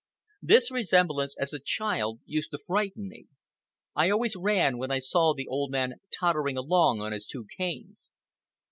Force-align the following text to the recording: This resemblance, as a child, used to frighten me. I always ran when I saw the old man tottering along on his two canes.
This 0.41 0.71
resemblance, 0.71 1.35
as 1.37 1.53
a 1.53 1.59
child, 1.59 2.21
used 2.25 2.49
to 2.53 2.57
frighten 2.57 3.07
me. 3.07 3.27
I 3.95 4.09
always 4.09 4.35
ran 4.35 4.79
when 4.79 4.89
I 4.89 4.97
saw 4.97 5.35
the 5.35 5.45
old 5.47 5.69
man 5.69 5.99
tottering 6.19 6.57
along 6.57 7.01
on 7.01 7.11
his 7.11 7.27
two 7.27 7.45
canes. 7.55 8.11